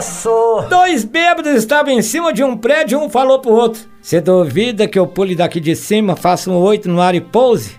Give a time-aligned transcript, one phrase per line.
[0.00, 0.64] Osso!
[0.70, 4.88] Dois bêbados estavam em cima de um prédio e um falou pro outro: Você duvida
[4.88, 7.78] que eu pule daqui de cima, faça um oito no ar e pouse?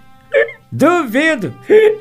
[0.72, 1.52] Duvido!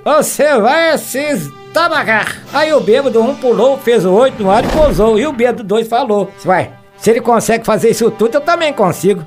[0.05, 2.39] Você vai se estabacar!
[2.53, 5.19] Aí o bêbado um pulou, fez o oito no ar e pousou.
[5.19, 9.25] E o bêbado dois falou: Vai, se ele consegue fazer isso tudo, eu também consigo.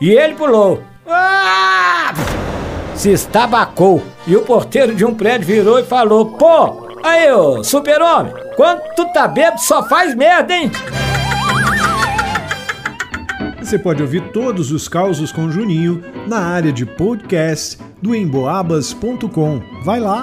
[0.00, 0.82] E ele pulou.
[1.06, 2.14] Ah!
[2.94, 4.02] Se estabacou.
[4.26, 9.06] E o porteiro de um prédio virou e falou: Pô, aí, ô super-homem, quando tu
[9.12, 10.70] tá bêbado só faz merda, hein?
[13.60, 19.60] Você pode ouvir todos os causos com Juninho na área de podcast do emboabas.com.
[19.82, 20.22] Vai lá!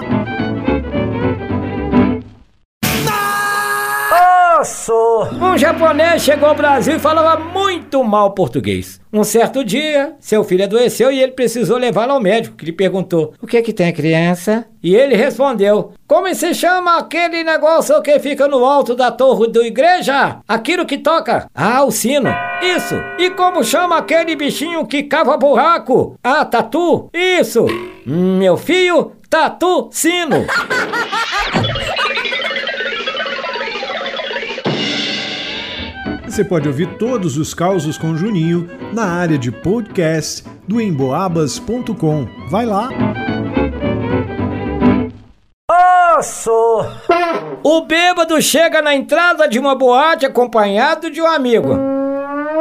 [5.41, 9.02] Um japonês chegou ao Brasil e falava muito mal português.
[9.12, 13.34] Um certo dia, seu filho adoeceu e ele precisou levá-lo ao médico, que lhe perguntou:
[13.41, 14.66] O que é que tem, criança?
[14.81, 19.65] E ele respondeu: Como se chama aquele negócio que fica no alto da torre da
[19.65, 20.40] igreja?
[20.48, 21.48] Aquilo que toca?
[21.54, 22.30] Ah, o sino.
[22.62, 22.96] Isso.
[23.20, 26.18] E como chama aquele bichinho que cava buraco?
[26.24, 27.09] Ah, tatu?
[27.13, 27.65] Isso.
[28.05, 30.46] Meu filho, tatu sino.
[36.34, 42.27] Você pode ouvir todos os causos com Juninho na área de podcast do emboabas.com.
[42.49, 42.90] Vai lá!
[46.17, 46.87] Osso!
[47.63, 51.77] O bêbado chega na entrada de uma boate acompanhado de um amigo.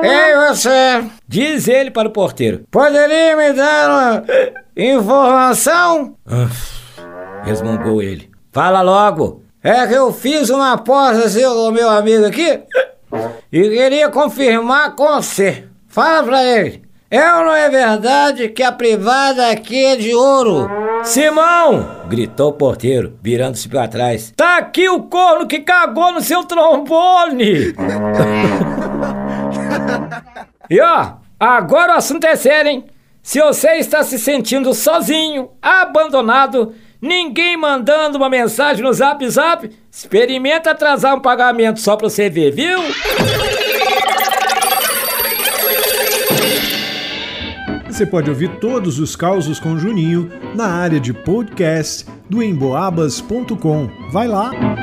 [0.02, 1.06] Ei, você!
[1.26, 2.64] Diz ele para o porteiro.
[2.70, 4.24] Poderia me dar uma
[4.76, 6.14] informação?
[7.42, 8.30] resmungou ele.
[8.52, 9.42] Fala logo.
[9.64, 12.60] É que eu fiz uma aposta assim, com o meu amigo aqui
[13.52, 15.64] e queria confirmar com você.
[15.88, 16.82] Fala pra ele.
[17.10, 20.66] É ou não é verdade que a privada aqui é de ouro?
[21.04, 22.06] Simão!
[22.08, 24.32] gritou o porteiro, virando-se para trás.
[24.34, 27.74] Tá aqui o corno que cagou no seu trombone!
[30.70, 32.84] e ó, agora o assunto é sério, hein?
[33.22, 40.70] Se você está se sentindo sozinho, abandonado, ninguém mandando uma mensagem no zap zap, experimenta
[40.70, 42.78] atrasar um pagamento só pra você ver, viu?
[47.88, 53.90] Você pode ouvir todos os causos com Juninho na área de podcast do emboabas.com.
[54.10, 54.81] Vai lá!